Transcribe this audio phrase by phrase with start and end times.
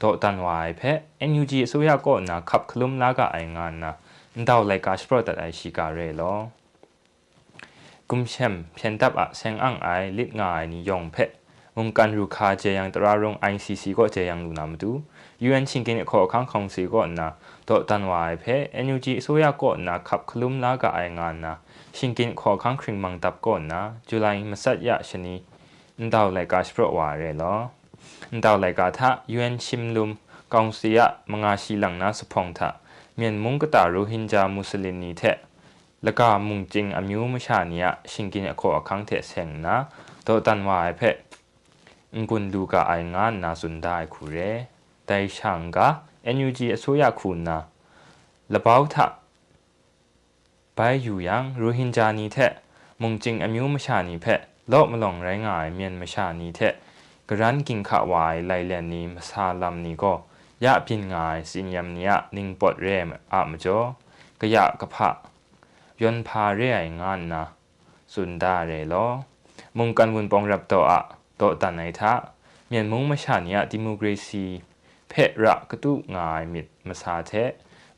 [0.00, 0.48] ตัวานังไง
[0.80, 3.68] ช่องนั้นคุณนาตันมั
[4.38, 6.22] ดนาชิกาโก
[8.10, 11.16] กุมเพียนดับอะเซงอังไอลิดงายนิยองเพ
[11.76, 17.28] มุงกันรูคาเจยังตรารงไอซีซีก็เจยังลูนามาดูยูเอ็นชิงกินขอคังคงซีก็นาโตตันวายเพเอ็นยูจีสุยาก็นาขับคลุมลากไองานนาดาวไลกาสโปรตัดไอชิกาเรโลกุมเชมเพียนดับอะเซงอังไอลิดงายนิยองเพมุงกันรูคาเจยังตรารงไอซีซีก็เจยังลูนามดูยูเอ็นชิงกินขอคังคงซีก็นา
[17.66, 21.52] โตตันวายเพเอ็นยูจีสุยาก็นาขับคลุมลากาไองานนา
[21.96, 25.34] ชิงกินขอคังคริงมังตับก่อนะจุลัยมาสัตยะชนี
[26.00, 27.77] นดาวไลกาสโปรวาเรลอ
[28.44, 30.10] ดาวไลกาทะยูเอ็นชิมลุม
[30.52, 32.68] กองเสียมงาชีหลังนะสพองทะ
[33.16, 35.36] เมียนมุงกตาโรฮินจามุสลิมนีเทะ
[36.04, 39.76] แล้วก็มุงจิงอามิวมชาเนียชิงกินขอคังเทเซงนะ
[40.24, 41.16] โตตันวายเพะ
[42.14, 44.36] องกุนดูกาไองานนาสุนได้คูเร
[45.06, 45.88] แต่ช่างกา
[46.22, 47.58] เอ็นยูจีอสุยาคุณนะ
[48.52, 49.06] ละเบาทะ
[50.74, 52.52] ไปอยู่ยังโรฮินจานีเทะ
[53.02, 54.26] มุงจิงอามิวมชานีเพ
[54.68, 56.74] โลกมาลองไรงายเมียนมชานีเทะ
[57.30, 60.12] กรันกินขาวายไลเลนนีมาซาลัมนีก็
[60.64, 63.78] ยะพินงายสินยมเนียนิงปดเรมอามจอ
[64.40, 65.10] กะยะกะพะ
[66.00, 67.44] ยนพาเรไองานนะ
[68.14, 68.94] สุนดาเรโล
[69.76, 71.00] มุงกันวุนปองรับโตอะ
[71.36, 72.12] โตตันไนทะ
[72.68, 74.46] เมียนมุงมชานียดิโมกรซี
[75.08, 75.12] เพ
[75.42, 77.32] ระกะตุงายมิดมาซาเท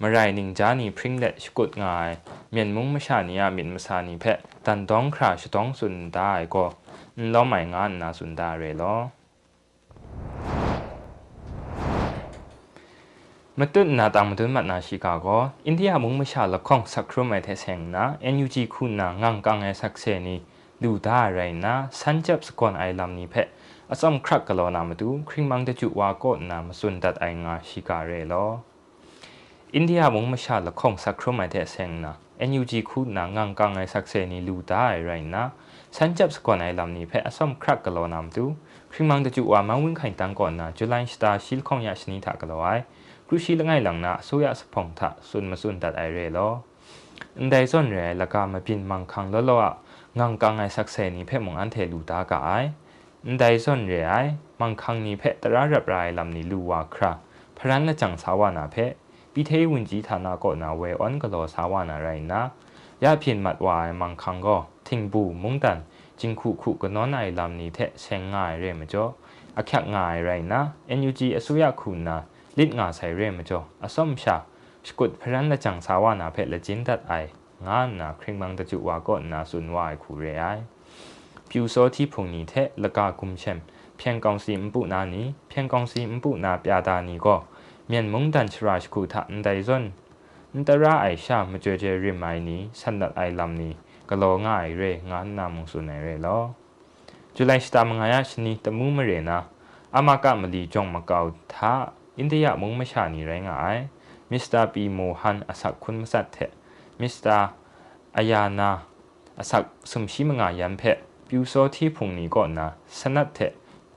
[0.01, 2.11] มไรนิงจานีพริงเลชกุดงาย
[2.53, 4.25] เมียนมุงมชานียมิดมาซานีเพ
[4.67, 6.65] ตันต้องคราชต้องสุนได้ก็
[7.35, 8.85] ล้อหมายงานนาสุนดาเรโล
[13.63, 18.05] မတွနာတာမတွမနာရှိကာကိုအိန္ဒိယမုံမရှာလခေါင်စခရမဲတဲ့ဆင်နာ
[18.35, 20.37] NUG ခုနာငန်ကန်ငယ်ဆက်ဆဲနီ
[20.83, 23.49] လူဒါရိုင်နာစန်ချပ်စကွန်အိုင်လမ်နီဖက်
[23.93, 28.51] အစမ်ခရက်ကလောနာမတူခရင်မန်တချူဝါကောနာမစွန်ဒတ်အိုင်ငါရှိကာရဲလော
[29.75, 32.13] အိန္ဒိယမုံမရှာလခေါင်စခရမဲတဲ့ဆင်နာ
[32.49, 35.43] NUG ခုနာငန်ကန်ငယ်ဆက်ဆဲနီလူဒါရိုင်နာ
[35.97, 38.45] စန်ချပ်စကွန်အိုင်လမ်နီဖက်အစမ်ခရက်ကလောနာမတူ
[38.93, 42.85] ခရင်မန်တချူဝါမန်ဝင်းခိုင်တန်ကောနာဇူလိုင်စတာရှီလခေါင်ရရှိနီတာကလောအိုင်
[43.31, 46.39] ลันสตาชิลงยาชนิดากะลอไอครูชีละไงหลังนะสุยะสพงทะสุนมาสุนตัดไอเรโล
[47.39, 49.73] อันใดส่วนเรละกามาพินมังคังละละ
[50.19, 52.51] งังกังไอสักเซนีเพมงอันเทลูตากาไอ
[53.25, 54.13] อันใดส่วนเรไอ
[54.61, 57.13] มังคังนีเพตระรับรายลำนี้ลูวาครา
[57.59, 58.77] พรันละจังสาวานาเพ
[59.33, 62.41] ปีเทวินจีฐานาก็นาเวออนกโลสาวานาไรนะ
[63.03, 64.57] ยาพินมัดวายมังคังก็
[64.89, 65.79] ทิงบูมุงตัน
[66.21, 69.05] จิงคู่คู่ก็นอนไอลำนี้เทเชงง่ายเรมจ่อ
[69.57, 70.61] อักขง่ายไรนะ
[70.99, 72.19] NUG อสุยาคุณนะ
[72.59, 74.37] ลิดงาใส่เรมจ่ออสมชา
[74.87, 77.13] สกุดพรันละจังสาวานาเพละจินตัดไอ
[77.67, 80.45] งานนาคริงมังตะจุวาก็นาสุนวายคูเรไอ
[81.49, 83.59] ผิวโซที่พงนี้เทละกากุมเชม
[83.97, 87.37] เพียงกองสีมปุนานี้เพียงกองสีมปุนาปยาดานี้ก็
[87.89, 89.85] เมียนมุงดันชราชคูทันไดซอน
[90.55, 93.73] นตราไอชามาเจอเจริมไอนี้สันดัดไอลำนี้
[94.09, 96.39] กะโลง่ายเรงานนามงสุนเรลอ
[97.37, 99.39] จุลัยสตามงายชนีตะมูมเรนะ
[99.95, 101.19] อามากามลีจงมาเกา
[101.55, 101.73] ท่า
[102.21, 103.77] อินเดียมุงมชานีไรงาย
[104.31, 106.39] มิสเตอร์ปีโมฮันอสักคุณมสัตเท
[107.01, 107.49] มิสเตอร์
[108.17, 108.71] อายานา
[109.39, 110.99] อสักสมชิมงายันเพะ
[111.29, 113.41] ปิวโซที่พุงนี้ก่อนนะสนัดเท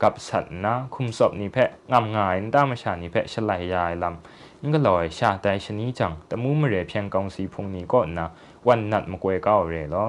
[0.01, 8.27] กับสัตนะคุมศพนี้เพะงามงายตามชานีเพะฉลายยายลำงก็ลอยชาแต่ชนีจังแต่มูมเรเพียงกองสีพุงนี้ก่อนนะ
[8.67, 10.07] วันนัดมากวยเก้าเรลอ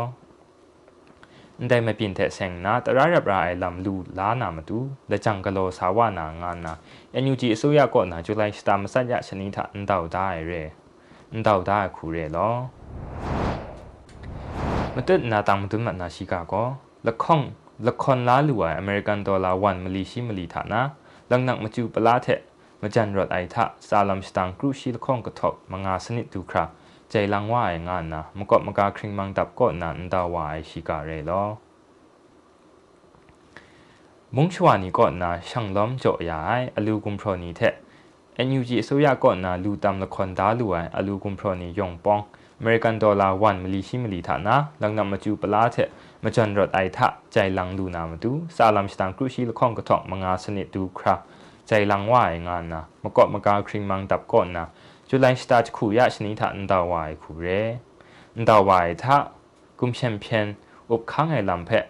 [1.69, 4.79] ได้มาปินเทเซงนะตระรับรายลำลูลานามาดู
[5.09, 6.75] และจังกะโลสาวานางานนะ
[7.13, 10.51] ยันยูจีสุยาก่อนนะจุไลสตามสัญญาชนิดอันดาวได้เร
[11.31, 12.49] อันดาวได้คูเรลอ
[14.95, 16.53] มาตึดนาตังมาตุนมันนาชิกาโก
[17.07, 17.41] ละข้อง
[17.87, 20.81] ละครลาลูอเมริกันดอลลาร์วันมลีชิมลีฐานะ
[21.31, 22.27] ลังนักมาจูปลาเท
[22.81, 23.65] มาจันรถไอทะ
[27.14, 31.44] ซาลังครูชิลข้องกระทบมางนิดดูคราใจลังว่าไองานนะมกบมกาคริงมังดับก็นันดาวายชิกาเรลอ
[34.34, 37.60] มุงชวานีก็นาช่างล้อมโจยายอลูกุมพรนีเท
[38.46, 42.20] NUG อสุยาก็นาลูตามละครดาลูไออลูกุมพรนียองปอง
[42.58, 45.76] อเมริกันดอลลาร์วันมลีชิมลีฐานะลังนำมาจูปลาเท
[46.22, 51.14] มาจันรถไอทะใจลังดูนามาดูซาลัมสตังครูชีละข้องกระทอกมังาสนิดดูครา
[51.68, 54.66] ใจลังว่าไองานนะมกบมกาคริงมังดับก่อนนะ
[55.16, 57.46] จุลัยสตาร์คู่ยาชนิดทันดาวายคู่เร
[58.38, 59.16] นดาวายทะ
[59.78, 60.46] กุมเชมเพียน
[60.90, 61.84] อบข้างไอลำเพะ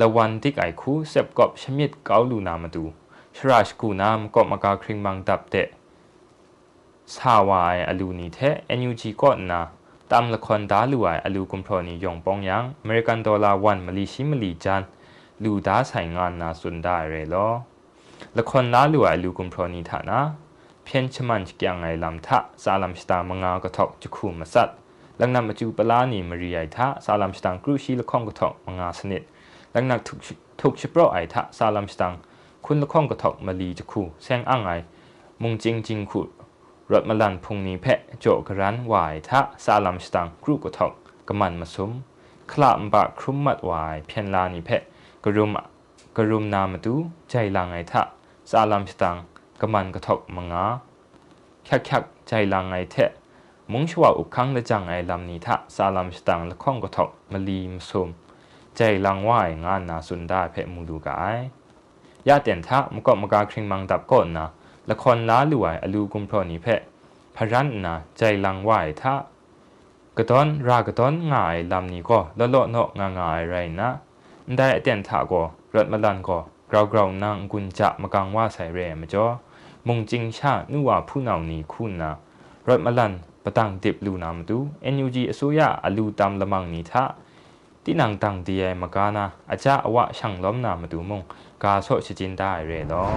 [0.00, 2.84] ละวันที่ไอคู่เสบกอบชมิดเกาลูนามาดู
[3.36, 5.68] ชราชกูนามกบมากาคริงมังดับเตะ
[7.14, 8.38] สาวายอลูนีเท
[8.78, 9.60] NUG ก็นา
[10.10, 14.82] ตามละครดาลูไออลูกุมพรนียองปองยังอเมริกันดอลลาร์วันมลีชิมลีจัน
[15.44, 17.48] ลูดาใส่งานนาสุนได้เรลอ
[18.38, 20.20] ละครดาลูไออลูกุมพรนีฐานะ
[20.84, 24.68] เพียนชมันจกยังไงลำทะสาลัมสตามงากระทอกจุคูมาสัต
[25.20, 29.22] ลังนำมาจูปลานีมารีไอทะสาลัมสตังกรูชีละครกระทอกมงาสนิด
[29.74, 30.00] ลังนัก
[30.60, 32.12] ทุกชิปโรไอทะสาลัมสตัง
[32.64, 34.70] คุณละครกระทอกมาลีจุคูแซงอ่างไอ
[35.42, 36.28] มุงจริงจริงขุด
[36.92, 40.92] รถมาลันพุงนี้เพะโจกรันวายทะสาลัมสตังกรูกระทอก
[41.28, 41.90] กมันมาซุม
[42.52, 44.82] คลามบะครุมมัดวายเพียนลานีเพะ
[45.24, 45.50] กรุม
[46.16, 46.94] กรุมนามาดู
[47.28, 48.02] ใจลังไอทะ
[48.50, 49.16] สาลัมสตัง
[49.62, 50.64] กมันกระทอกมงา
[51.64, 51.98] แค่แค่
[52.28, 53.10] ใจลังไอเทะ
[53.72, 58.08] มุงชวาอุคังละจังไอลำนี้ทะสาลัมสตังละข้องกระทอกมาลีมซุม
[58.76, 61.38] ใจลังวายงานนาสุนได้เพะมูดูกาย
[62.28, 64.46] ยาเตียนทะมก็มกาคริงมังดับก่อนนะ
[64.90, 66.80] ละครล้าลวยอลูกุมพรนีเพะ
[67.36, 68.70] พรันนะใจลังไหว
[69.02, 69.14] ทะ
[70.16, 73.88] กระตอนรากระตอนง่ายลำนี้ก็ละเลาะเนาะงางายไรนะ
[74.56, 75.42] ได้เตียนทะก็
[75.74, 76.38] รถมาลันก็
[76.70, 79.24] กราวกราวนางกุญจะมากังว่าใส่เรมจ่อ
[79.88, 80.40] မုံကျင်းချ
[80.72, 82.10] နှုဝဖုနောင်နီခုနာ
[82.66, 83.14] ရတ်မလန်
[83.44, 84.56] ပတန်တစ်လူနာမတူ
[84.94, 87.02] NUG အစိုးရအလူတမ်လမန်နီသာ
[87.84, 91.20] တိနန်တန်ဒီယမကနာအချအဝရှန်လောမနာမတူမုံ
[91.62, 93.12] ကာဆော့ချချင်းဒါရဲတော့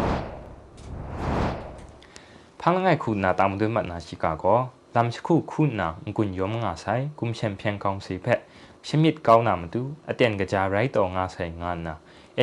[2.59, 4.59] ဖန်ငိုင်ခုနာတမ်ဒွမနာရှိကာကော
[4.95, 8.39] လမ်ချခုခုနာငွန်ယုံငါဆိုင်ကုမ်ရှမ်ဖျန်ကောင်စီဖက်
[8.87, 11.93] ရှမစ်ကောင်းနာမတူအတန်ကကြရိုက်တော်ငါဆိုင်ငါနာ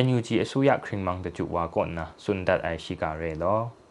[0.05, 3.82] NUG အစိုးရခရင်မောင်တကျူဝါကောနာစွန်ဒတ်အိုင်ရှိကာရဲတော့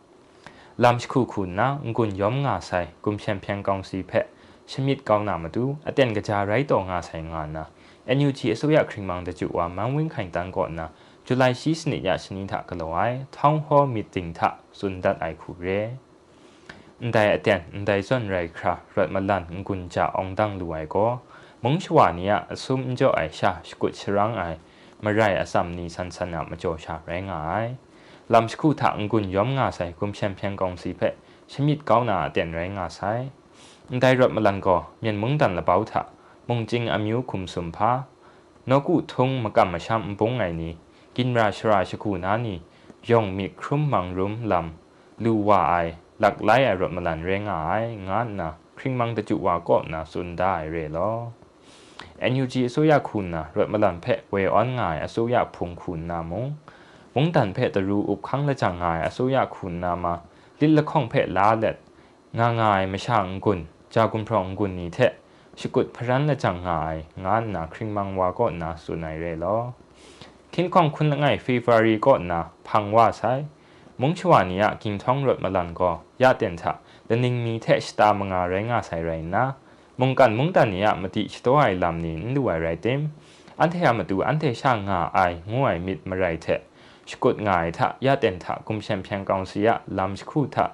[0.81, 4.27] လမ်ခုခုနာငွန်ယုံငါဆိုင်ကုမ်ချန်ပီယံကောင်စီဖက်
[4.71, 7.65] ရှမစ်ကောင်းနာမတူအတန်ကြာရိုက်တော်ငါဆိုင်ငါနာ
[8.17, 10.87] NUG အစိုးရခရင်မောင်တကျူဝါမန်ဝင်းခိုင်တန်းကောနာ
[11.27, 14.41] ဇူလိုင်ရှိစနစ်ရရှင်းထကလောအိုင်ထောင်းဟောမီတင်ထ
[14.79, 15.81] စွန်ဒတ်အိုင်ခုရဲ
[17.01, 21.11] အန်တိုင်အတန်အန်တိုင်စွန်ရိုက်ခရာရတ်မလန်ငွန်ချာအောင်တန်းလူဝိုင်ကော
[21.63, 24.59] မုံချဝနီယအစုံကြောအိုင်ရှာရှကုတ်ချရန်အိုင်
[25.05, 27.73] မရိုင်အစမ်နီဆန်ဆန်နာမကြောရှာရဲငါအိုင်
[28.34, 31.02] ลอยท้องหอมีติงทะสุนดัดไอคูเรได้เตียนได้ส่วนไรครารัดมาลันกุญจาองดังรวยก็มงชวานียซุมเจ้าไอชาสกุชรังไอมาไรอสัมนีสันสนามาโจชาแรงไอลำสกูถังกุญยอมงาใส่กุมเชมเพียงกองสีเพ
[31.52, 33.12] ชมิดเก้านาเตียนแรงงาใส่
[34.02, 36.02] ได้รัดมาลันก็เมียนมงดันละเบาทะ
[36.48, 37.92] มงจิงอามิวคุมสุมพา
[38.70, 40.74] นกูทงมากำมาช้ำปงไงนี้
[41.16, 42.56] กินราชราชคูนานี
[43.10, 45.74] ยองมีครุมมังรุมลำลูวาไอ
[46.20, 51.12] หลักไล่อรถมาลันเรงอายงานนะคริงมังตะจุวาก็นะสุนได้เรลอ
[52.32, 54.96] NUG สุยาคุณนะรถมาลันเพะเวออนง่าย
[57.17, 60.15] อสุยาพุงคุณนามงมงตันเพะตะรูอุบคังละจังง่ายอสุยาคุณนามา
[60.61, 61.77] ลิลละข้องเพะลาเล็ด
[62.39, 63.59] งาง่ายไม่ช่างกุน
[63.95, 65.13] จากุมพรองกุนนี้เทะ
[65.61, 66.95] สกุดพรันละจังง่าย
[67.25, 69.57] งานนะคริงมังวาก็นะสุนัยเรลอ
[70.53, 73.33] คินของคุณละไงฟีฟารีก็นะพังว่าใช่
[74.01, 75.91] มงชวานียกินท้องรถมาลันก็
[76.23, 76.73] ยาเตียนทะ
[77.07, 79.45] เดนิงมีเทชตามงาแรงาใส่ไรนะ
[80.01, 83.01] มงกันมงตันนียมติชตัวไอลำนินดูไรเต็ม
[83.59, 85.19] อันเทียมาดูอันเทช่างงาไอ
[85.53, 86.61] งวยมิดมาไรเทะ
[87.13, 90.67] สกุดงายทะยาเตียนทะกุมเชมเพียงกองเสียลำสคูทะ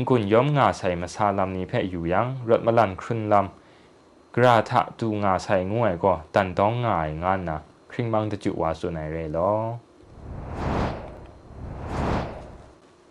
[0.00, 7.58] งกุนยอมงาใส่มาซาลำนี้เพอยู่ยังรถมาลันครุนลำกราทะตูงาใส่งวยก็ตันต้องงายงานนะ
[7.90, 9.52] คริงบังตะจุวาสุนัยเรลอ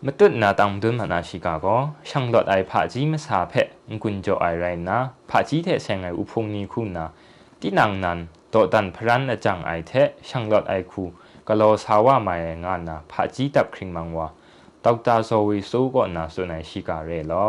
[0.04, 1.66] มตุนาตังดุนมานาชิกาโก
[2.08, 3.68] ช่างหลอดไอผาจีมาสาเพะ
[4.02, 4.98] กุนโจไอไรนะ
[5.30, 7.06] ผาจีเทเซงไออุพงนีคุณนะ
[7.60, 8.18] ที่นางนั้น
[8.50, 9.92] โตตันพรันละจังไอเท
[10.28, 11.04] ช่างหลอดไอคู
[11.48, 14.26] กะโลสาวามาเงานนะผาจีตับคริงมังวา
[14.84, 17.46] ดอกตาโซวิสูก็นาสุนัยชิกาเรลอ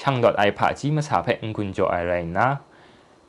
[0.00, 2.48] ช่างหลอดไอผาจีมาสาเพะกุนโจไอไรนะ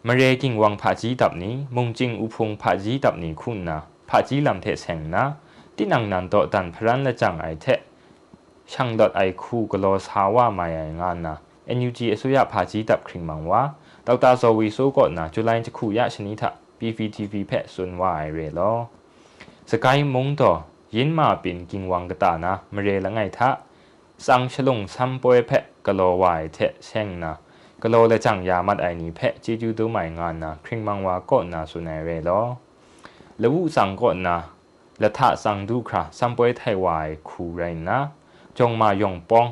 [0.08, 5.24] มเรกิงวังผาจีตับนี้มุงจิงอุพงผาจีตับนี้คุณนะผาจีลำเทเซงนะ
[5.76, 7.66] ที่นังนันโตตันพรันละจังไอเท
[8.72, 11.36] ช่างดอทไอคูกโลสาวามาอย่างานนะ
[11.78, 13.62] NUG อสุยะพาจีตับคริงมังวะ
[14.08, 16.50] ดอกตาโซวีโซกอนะจุลัยจะคูยะชนิทะ
[16.80, 18.72] PVTV เพะสุนวาไอเรลอ
[19.70, 20.52] สกายมงต่อ
[20.96, 23.50] ยินมาปินกิงวังกตานะมเรละไงทะ
[24.28, 27.34] สังฉลงซัมปวยเพะกะโลวายเทะเช่งนะ
[27.84, 32.42] กะโลละจังยามัดไอนี้เพะจีจูดูใหม่งานนะคริงมังวาก็นะสุนไอเรลอ
[33.42, 34.38] ละวุสังก็นะ
[35.00, 38.00] และถ้าสังดูคราสัมปวยไทวายคูไรนะ
[38.60, 39.48] จงมายองปอง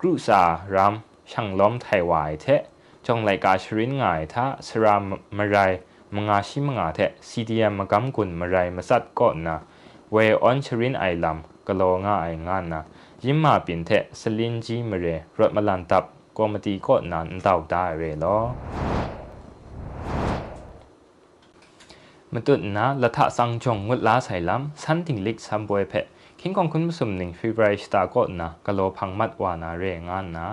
[0.00, 0.42] กรุสา
[0.74, 0.94] ราม
[1.30, 2.62] ช่างล้อมไทวายเทะ
[3.06, 5.02] จงไลกาชรินง่ายถ้าสราม
[5.38, 5.58] มไร
[6.14, 9.56] มงาชิมงาเทซีดียมมกำกุนมไรมาสัดก่อนนะ
[10.12, 12.80] เวออนชรินไอลำกะโลงาไองานนะ
[13.24, 15.06] ยิมมาปินเทสลินจีมเร
[15.38, 16.04] รถมาลันตับ
[16.36, 18.36] กอมาตีก็นันเต่าได้เรลอ
[22.32, 26.08] มตุนนะละทะสังจงงดลาใส่ลำสันติงลิกซัมบวยเพคิ
[26.40, 30.46] คิงกองคุณมุสมนิงฟีบรสตาก็นะกะโลพังมัดวานาเรงานนะ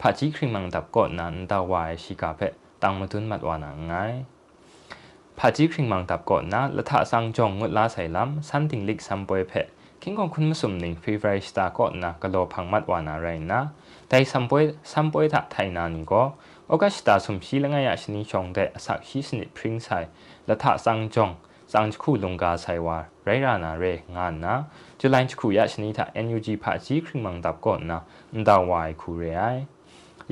[0.00, 2.40] ผาจีคริงมังดับก็นะนตาวายชิกาเพ
[2.82, 3.94] ตังมาทุนมัดวานาไง
[5.38, 9.52] ผาจีคริงมังดับก็นะละทะสังจงงดลาใส่ล้ำสันติงลิกซัมปวยเพ
[10.02, 13.60] คิงกองคุณมุสมนิงฟีบรสตาก็นะกะโลพังมัดวานาเรงนะ
[14.08, 14.62] แต่ซัมปวย
[14.92, 16.22] ซัมปวยทะไทยนานี่ก็
[16.68, 19.98] โอกาสตาสมชีละไงยาชนิชงเดสักชีสนิพริ้งใส่
[20.48, 21.30] ละทะสังจง
[21.72, 23.84] สังคูลงกาไซวาไรรานาเร
[24.16, 24.54] งานนะ
[25.00, 27.98] จุลัยคูยาชนิทา NUG ผาจีครึ่งมังดับก่อนนะ
[28.34, 29.42] นดาวายคูเรไอ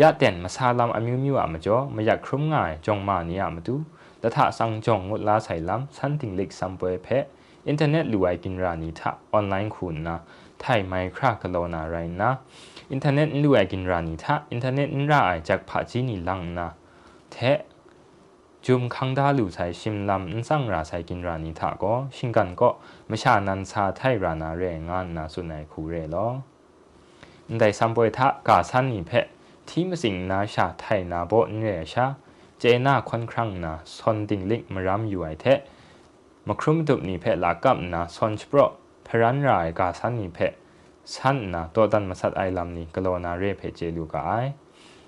[0.00, 3.76] ยาเต็นมาซาลามอมิวมิวอะมาจ่อมาอยากครุ่มง่ายจงมานี่อะมาดู
[4.24, 7.24] ละทะสังจงงดลาไซลัมสันติงเล็กซัมเปเพะ
[7.66, 10.16] อินเทอร์เน็ตลู่ไอกินรานีทะออนไลน์คุณนะ
[10.60, 12.30] ไทยไมครากะโลนาไรนะ
[12.90, 16.68] อินเทอร์เน็ตลู่ไอกินรานีทะอินเทอร์เน็ตนราไอจากผาจีนี่ลังนะ
[17.32, 17.58] เทะ
[18.66, 22.68] จุมคังดาหลูใช้ชิมลำอันสังราใช้กินรานิทาก็ชิงกันก็
[23.08, 26.26] ไม่ชานันซาไทยรานาเรงานนาสุนัยคูเรลอ
[27.58, 29.26] ได้สัมปวยทะกาสันนิเพะ
[29.68, 32.06] ที่มสิงนาชาไทยนาโบนเรชา
[32.60, 35.60] เจนาคอนครั้งนาซอนดิงลิกมารำอยู่ไอเทะ
[36.46, 38.58] มาครุมตุบนิเพะลากับนาซอนสโปร
[39.06, 40.52] พรันรายกาสันนิเพะ
[41.14, 44.32] สันนาตัวดันมาสัตไอลำนี้กโลนาเรเพเจลูกาไอ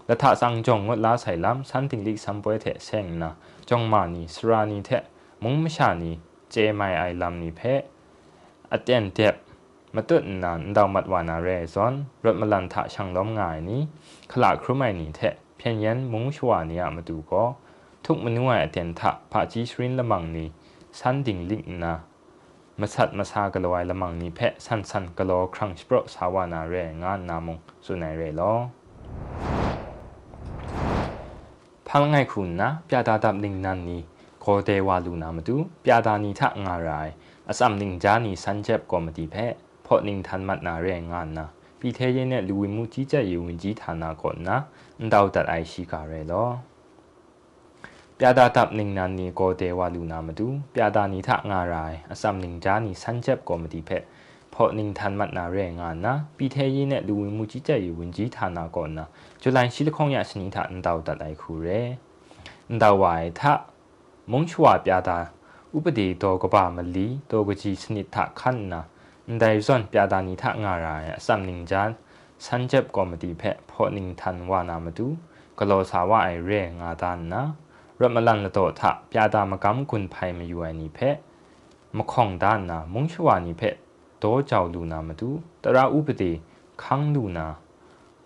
[0.07, 3.33] และถ้าสังจงงดลาใส่ลำสันติงลิกสัมปวยเทเซงนะ
[3.71, 5.03] จงมานีสรานีเทะ
[5.43, 6.13] มุงมชานี
[6.51, 7.83] เจไม่ไอลำนีเพะ
[8.71, 9.35] อเตียนเจ็บ
[9.95, 13.81] มาตุนนานดาวมัดวานาเรซอนรถมลันทะช่างล้อมง่ายนี้
[14.31, 17.45] ขลาครุไม่นีเทะ เพียงยันมงชวานี่มาดูก็
[18.05, 20.49] ทุกมนุษย์เตียนทะพระจีสรินละมังนี้
[20.99, 21.95] สันดิ่งลิ่งนะ
[22.81, 28.53] มาสัตมาซากลวายละมังนี้แพ้สันสันกลอครั้งสปรสาวานาเรงานนามงสุนัยเรลอ
[31.89, 34.01] พังไงคุณนะปยาดาดับลิงนันนี้
[34.41, 37.09] โคเตวาลูนามาดูปยาดานีทะงาราย
[37.49, 39.47] อสัมลิงจานีสันเจ็บกอมดีแพ้
[39.83, 41.47] เพราะนิงทันมัดนาเรงานนะ
[41.81, 44.57] ပြည်ထရေးနဲ့လူဝင်မှုကြီးကြပ်ရေးဝန်ကြီးဌာနကနာ
[44.99, 46.49] အန်တောက်တ်အိုင်ရှိကြရဲလော
[48.19, 54.03] ပြာတာတပ်နင်းနာနီကိုတေဝလူနာမတူပြာတာနီထငါရိုင်အစမ်နင်းဂျာနီဆန်ချက်ကော်မတီဖက်
[54.55, 59.05] ဖော်နင်းထန်မတ်နာရဲငါနာပြည်ထရေးနဲ့လူဝင်မှုကြီးကြပ်ရေးဝန်ကြီးဌာနကနာ
[59.43, 61.81] ဇူလိုင်ရှိလခုံရစနီထအန်တောက်တ်အိုင်ခုရဲ
[62.69, 63.43] အန်တောက်ဝိုင်ထ
[64.31, 65.19] မုံချွာပြာတာ
[65.77, 71.91] ဥပဒေတော်ကပမလီတော်ကကြီးစနစ်ထခန္နာามลีโตกจีชนิทะขันนะได้ส่วนปยาดานิทะงารายสัมนิงจาน
[72.45, 75.09] สันเจ็บกอมดีเพะพอนิงทันวานามาดู
[75.59, 77.43] กโลสาวะไอเรงาดานนะ
[78.01, 81.17] รถมลันละโตทะปยาดามกำกุนภัยมาอยู่ไอนิเพะ
[81.97, 83.75] มคองด้านนะมุงชวานิเพะ
[84.19, 85.31] โตเจ้าลูนามาดู
[85.63, 86.33] ตราอุปดี
[86.83, 87.47] ขังลูนา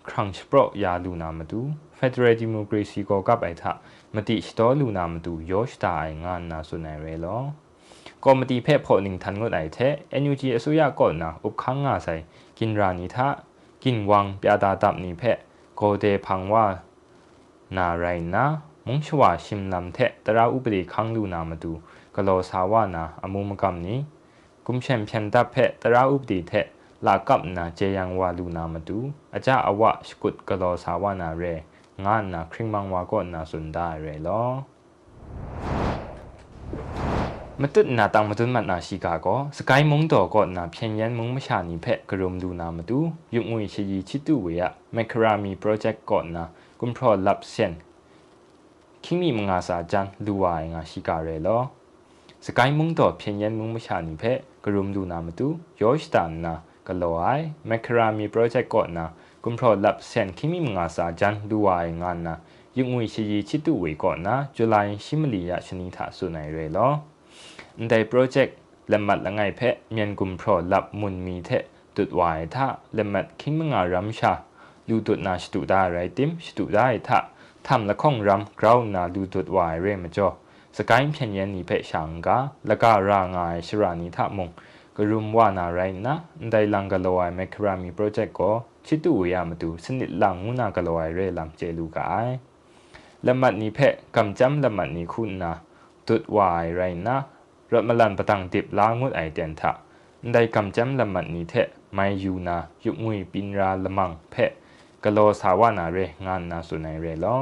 [0.09, 1.61] ครั้งสปรยาลูนามาดู
[1.97, 3.71] Federal Democracy ก็กับไอทะ
[4.15, 7.37] มติสตลูนามาดูยอชตาไองานนาสุนัยเรลอ
[8.24, 9.78] กอมติเพพอนิงทันงดไอเท
[10.22, 12.14] NUG อสุยาก่อนนะอุบคังงาใส่
[12.58, 13.28] กินรานิทะ
[13.84, 15.22] กินวังปยาดาตับนิเพ
[15.76, 16.64] โกเดพังว่า
[17.76, 18.44] นาไรนะ
[18.86, 21.72] มุงชวาชิมลำเทตราอุปดีคังลูนามาดู
[22.14, 23.98] กโลสาวานาอมุมกรรมนี้
[24.66, 26.52] กุมเชมเพียนตับเพตราอุปดีเท
[27.06, 28.98] ลากับนาเจยังวาลูนามาดู
[29.32, 31.44] อาจาอวะสกุดกโลสาวานาเร
[32.04, 34.42] งานนาคริงมังวาก็นาสุนได้เรลอ
[37.63, 42.97] မတုနာတောင်မတုမနာရှိကာကောစကိုင်းမုံတော်ကောနာဖြန်ရန်မုံမရှာနီဖက် ကရုံဒူနာမတူ
[43.35, 44.61] ယုံငွေရှိကြီးချစ်တူဝေယ
[44.95, 46.43] မက်ခရာမီ project ကောနာ
[46.79, 47.73] ကွန်ထရောလပ်ဆန်
[49.03, 51.61] ခိမီမငါစာဂျန်လူဝိုင်ငါရှိကာရဲလော
[52.45, 55.47] စကိုင်းမုံတော်ဖြန်ရန်မုံမရှာနီဖက်ကရုံဒူနာမတူ
[55.81, 56.53] ယောရှ်တန်နာ
[56.87, 59.05] ကလောအိုင်မက်ခရာမီ project ကောနာ
[59.43, 62.33] ကွန်ထရောလပ်ဆန်ခိမီမငါစာဂျန်လူဝိုင်ငါနာ
[62.77, 67.10] ယုံငွေရှိကြီးချစ်တူဝေကောနာဇူလိုင်ရှိမလီယရှနီသာဆုနိုင်ရဲလော
[67.81, 68.55] ตุเวก่อนนะจุลัยชิมลียาชนิทาสุนัยเรลอในโปรเจกต์
[68.87, 71.49] เลมัดละไงเพะเมียนกุมพรลับมุนมีเท
[71.95, 74.33] ตุดวายท่าเลมัดคิมงารัมชา
[74.89, 77.19] ลูตุดนาชตุได้ไรติมชตุได้ท่า
[77.67, 80.27] ทำละข้องรัมกราวนาลูตุดวายเรมจ่อ
[80.77, 82.37] สกายเพียนยันนีเพะชังกา
[82.69, 84.49] ละการางายชรานิทามง
[84.97, 86.15] กรุมว่านาไรนะ
[86.51, 88.51] ได้ลังกะลไอแมครามีโปรเจกต์ก็
[88.87, 92.27] ชิตุวยามาดูสนิดลังมุนากะลไอเรลัมเจลูกาย
[93.25, 95.53] ละมัดนี้เพะกำจำละมัดนี้คุณนะ
[96.07, 97.17] ตุดวายไรนะ
[97.73, 99.71] รถมลันประตังติบล้างมุดไอเดนทะ
[100.33, 104.51] ได้กำจำละมันนี้เทะไม่อยู่นายุงุยปินราละมังเพะ
[105.03, 107.37] กะโลสาวานาเรงานนาสุนายเรลอ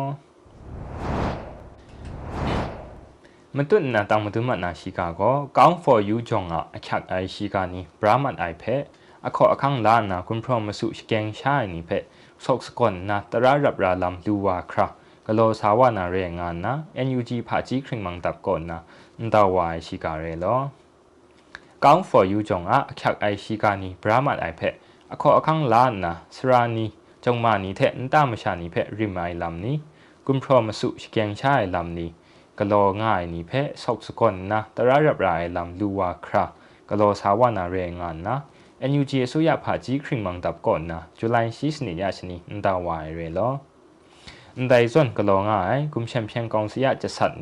[3.55, 8.83] มันตุนนาตังมันตุมันนาชิกาก็ก้องฟอร์ยูจงอะฉักไอชิกานี้บรามันไอเพะ
[9.25, 12.03] อะขอข้างล้านนาคุณพรอมาสุชแกงชายนี่เพะ
[12.45, 14.87] สกสกอนนาตระรับราลำดูวาครา
[15.25, 16.73] กะโลสาวานาเรงานนะ
[17.05, 18.79] NUG ผาจีคริงมังตับก่อนนะ
[19.20, 20.60] တပ်ကောနာန်တဝိုင်ရှိကာရဲလော
[21.84, 24.74] ကောင်း for you จงอะခက်အိုင်ရှိကနီဘရာမတ်အိုင်ဖက်
[25.12, 26.86] အခေါ်အခန်းလာနာစရာနီ
[27.24, 29.76] จงมานีเทนตามชานีเพริมไอลำนี้
[30.26, 32.10] กุมพรอมสุชเกียงชายลำนี้
[32.58, 33.52] กะโลง่ายนีเพ
[33.82, 36.44] สกสกอนนะตระรับรายลำลูวาครา
[36.88, 38.36] กะโลสาวานาเรงานนะ
[38.90, 43.52] NUG အစိုးရဖာကြီးခရင်မန်တပ်ကောနာဇူလိုင်ရှိစနေရချနီအန်တာဝိုင်ရဲလော
[44.56, 47.34] အန်တိုင်ဇွန်ကလောငါအိုင်ကုမ်ချန်ပီယံကောင်စီယကျဆတ်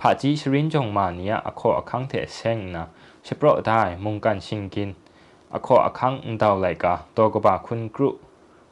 [0.00, 2.84] ผาจีชรินจงมาเนียอโคอคังเทเซงนะ
[3.24, 4.90] เชโปรได้มุงกันชิงกิน
[5.54, 8.08] อโคอคังอุนดาวไหลกาตัวกบาคุณกรุ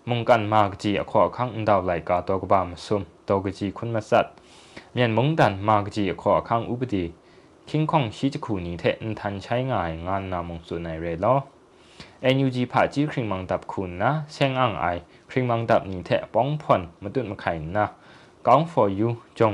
[0.08, 4.26] มุงกันมากจีอโคอคังอุนดาวไหลกาตัวกบามซุมตัวกจีคุณมาสัต
[4.92, 7.04] เมียนมุงดันมากจีอโคอคังอุบดี
[7.68, 11.26] คิงคองชิจคูนีเทนทันใช้ง่ายงานนามงสุนในเรล
[12.24, 14.86] อ็นยูจีผาจีคริงมังดับคุณนะเชงอ่างไอ
[15.30, 17.86] คริงมังดับนีเทป้องผ่อนมาตุนมาไข่นะ
[18.46, 19.52] กอง for you จง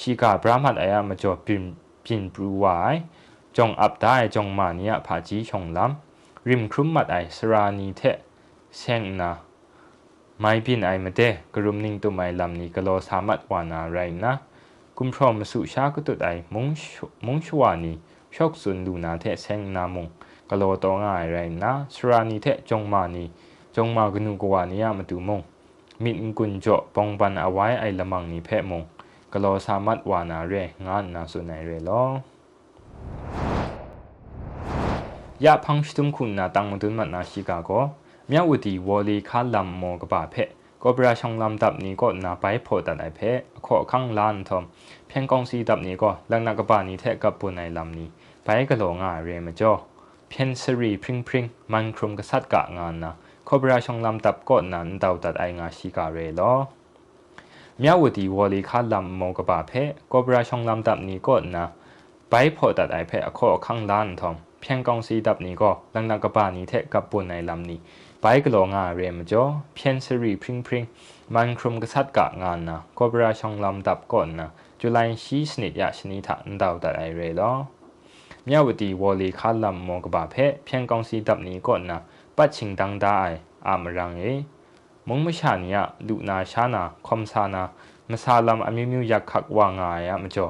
[0.00, 1.62] ชิกาบรามัดอายามาจอปิน
[2.04, 2.94] ปินปรูวาย
[3.56, 8.02] จงอับได้จงมาเนียผาจีชงลำริมครุมมัดไอสรานีเท
[8.78, 9.30] เซงนา
[10.40, 11.20] ไม่ปินไอมาเต
[11.54, 14.32] กรุมนิ่งตัวไม่ลำนี้ก็โลสามัดวานาไรนะ
[14.96, 16.66] กุมพรอมสุชาก็ตุดไอมง
[17.26, 17.92] มงชวานี
[18.36, 20.06] ชกสุนดูนาเทเซงนามง
[20.50, 23.24] กโลตองง่ายไรนะสรานีเทจงมานี
[23.76, 25.40] จงมากนูกวานียมาดูมง
[26.02, 28.82] มิดกุญจปองปันเอาไว้ไอละมังนี้แพะมง
[29.33, 30.53] กลอสามัดวานาเร
[30.87, 32.03] งานนาสุนัยเรลอ
[35.45, 37.69] ยาพังชุมคุณนาตังมดุนมัดนาชิกาโก
[38.31, 40.49] မြဝတီဝေါ်လီခါလမ်မောကပါဖက်
[40.83, 44.61] ကောပရာရှောင်းလမ်တပ်နီကိုနာပိုင်ဖို့တန်အိုင်ဖက်အခေါ်ခန်းလန်ထုံ
[45.09, 48.05] ဖျန်ကောင်စီတပ်နီကိုလန်နာကပါနီထက်ကပုန်နိုင်လမ်နီ
[48.45, 49.79] ပိုင်ကလောငါရေမကျော်
[50.29, 53.13] เพนสรีพริงพริงมันครุมกษัตริย์กะงานนะ
[53.47, 56.51] คอบราชงลำตับก็นันดาวตัดไองาชิกาเรลอ
[57.80, 59.82] မြဝတီဝော်လီခါလမ်မောကပါဖဲ
[60.12, 61.64] ကောဘရာရှောင်းလမ်တပ်နီကောနာ
[62.30, 64.32] ဘိုင်ဖော်တတ်အိုင်ဖဲအခေါ်ခန်းလန်ထုံ
[64.62, 67.76] ဖျန်ကောင်စီတပ်နီကောလန်နာကပါနီထက်ကပွန်နိုင်လမ်နီ
[68.22, 70.86] ဘိုင်ကလောငါရဲမကျော်ဖျန်စရီပရင်ပရင်
[71.34, 74.46] မန်ခရုံကဆတ်ကငါနာကောဘရာရှောင်းလမ်တပ်ကောနာ
[74.80, 77.56] ဇူလိုင်ရှိစနစ်ရရှနီထန်တောက်တတ်အိုင်ရဲလော
[78.48, 81.96] မြဝတီဝော်လီခါလမ်မောကပါဖဲဖျန်ကောင်စီတပ်နီကောနာ
[82.36, 83.34] ပတ်ချင်းတန်ဒိုင်
[83.68, 84.32] အာမရန်ရေ
[85.08, 87.62] มงม่ชานี่ยลุนาชานาคอมซานา
[88.10, 90.46] มาซาลัมอมิมิวยักขักวางายะมจ่อ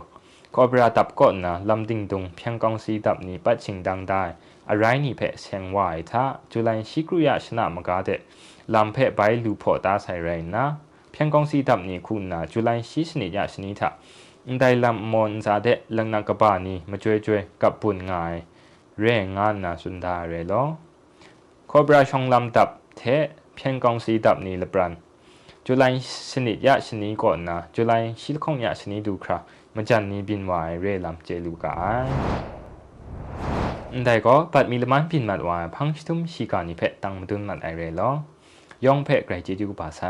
[0.54, 4.22] ก็บราตับก่อนนะลำดิงดงเพียงกองสีดับนี้ปัดชิงดังได้
[4.68, 8.10] อะไรนี่เพะเชียงวายถ้าจุลัยชิกรุยาชนะมากาเด
[8.74, 10.64] ลำเพะใบลูพอตาใส่แรงนะ
[11.12, 13.90] เพียงกองสีดับนี้คุณนะจุลัยชิสนิยาชนิทะ
[14.60, 18.34] ได้ลำมอนซาเดลังนากบานีมาช่วยช่วยกับปุ่นงาย
[19.00, 20.64] เร่งงานนะสุนดาเรลอ
[21.70, 23.02] ขอบราชองลำดับเท
[23.64, 24.92] เพียงกองสีดับนี้ละบรัน
[25.66, 25.92] จุลัย
[26.32, 29.40] สนิทยะชนีก่อนนะจุลัยชิลคงยะชนีดูครับ
[29.74, 32.08] มันจันนี้บินวายเร่ลำเจลูกาย
[34.04, 38.10] ได้ก็ปัดมีละมันบินมาว่าพังชิตุมชีกานิเพตังมดุนมาไอเรลอ
[38.84, 40.00] ยองเพไกรจีจูปาไซ